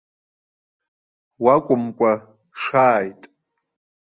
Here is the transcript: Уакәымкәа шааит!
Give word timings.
Уакәымкәа 1.43 2.11
шааит! 2.61 3.21